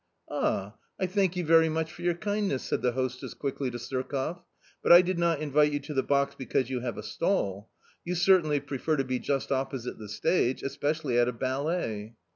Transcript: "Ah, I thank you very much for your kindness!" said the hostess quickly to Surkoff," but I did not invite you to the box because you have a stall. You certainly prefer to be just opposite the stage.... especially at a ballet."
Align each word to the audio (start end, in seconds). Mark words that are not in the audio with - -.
"Ah, 0.31 0.77
I 0.99 1.05
thank 1.05 1.35
you 1.35 1.45
very 1.45 1.69
much 1.69 1.91
for 1.91 2.01
your 2.01 2.15
kindness!" 2.15 2.63
said 2.63 2.81
the 2.81 2.93
hostess 2.93 3.35
quickly 3.35 3.69
to 3.69 3.77
Surkoff," 3.77 4.41
but 4.81 4.91
I 4.91 5.03
did 5.03 5.19
not 5.19 5.39
invite 5.41 5.71
you 5.73 5.79
to 5.81 5.93
the 5.93 6.01
box 6.01 6.33
because 6.33 6.71
you 6.71 6.79
have 6.79 6.97
a 6.97 7.03
stall. 7.03 7.69
You 8.03 8.15
certainly 8.15 8.59
prefer 8.61 8.95
to 8.97 9.03
be 9.03 9.19
just 9.19 9.51
opposite 9.51 9.99
the 9.99 10.09
stage.... 10.09 10.63
especially 10.63 11.19
at 11.19 11.27
a 11.27 11.31
ballet." 11.33 12.15